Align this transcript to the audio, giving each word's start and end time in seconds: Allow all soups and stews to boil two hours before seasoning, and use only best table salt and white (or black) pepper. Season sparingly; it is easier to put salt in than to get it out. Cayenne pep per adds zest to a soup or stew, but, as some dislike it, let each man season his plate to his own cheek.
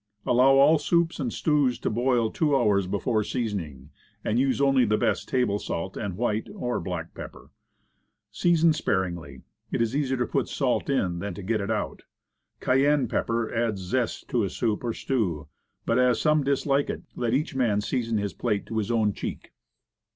Allow 0.25 0.55
all 0.55 0.79
soups 0.79 1.19
and 1.19 1.31
stews 1.31 1.77
to 1.77 1.91
boil 1.91 2.31
two 2.31 2.55
hours 2.55 2.87
before 2.87 3.23
seasoning, 3.23 3.91
and 4.23 4.39
use 4.39 4.59
only 4.59 4.83
best 4.83 5.29
table 5.29 5.59
salt 5.59 5.95
and 5.95 6.17
white 6.17 6.47
(or 6.55 6.79
black) 6.79 7.13
pepper. 7.13 7.51
Season 8.31 8.73
sparingly; 8.73 9.43
it 9.71 9.79
is 9.79 9.95
easier 9.95 10.17
to 10.17 10.25
put 10.25 10.47
salt 10.47 10.89
in 10.89 11.19
than 11.19 11.35
to 11.35 11.43
get 11.43 11.61
it 11.61 11.69
out. 11.69 12.01
Cayenne 12.61 13.07
pep 13.07 13.27
per 13.27 13.53
adds 13.53 13.79
zest 13.81 14.27
to 14.29 14.43
a 14.43 14.49
soup 14.49 14.83
or 14.83 14.91
stew, 14.93 15.47
but, 15.85 15.99
as 15.99 16.19
some 16.19 16.43
dislike 16.43 16.89
it, 16.89 17.03
let 17.15 17.35
each 17.35 17.53
man 17.53 17.79
season 17.79 18.17
his 18.17 18.33
plate 18.33 18.65
to 18.65 18.79
his 18.79 18.89
own 18.89 19.13
cheek. 19.13 19.51